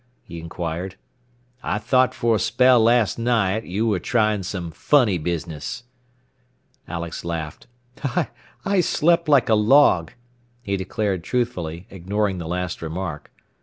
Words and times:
he 0.23 0.39
inquired. 0.39 0.95
"I 1.61 1.77
thought 1.77 2.15
for 2.15 2.37
a 2.37 2.39
spell 2.39 2.79
last 2.81 3.19
night 3.19 3.65
you 3.65 3.85
were 3.85 3.99
trying 3.99 4.41
some 4.41 4.71
funny 4.71 5.19
business." 5.19 5.83
Alex 6.87 7.23
laughed. 7.23 7.67
"I 8.65 8.81
slept 8.81 9.29
like 9.29 9.47
a 9.47 9.53
log," 9.53 10.11
he 10.63 10.75
declared 10.75 11.23
truthfully, 11.23 11.85
ignoring 11.91 12.39
the 12.39 12.47
last 12.47 12.81
remark. 12.81 13.31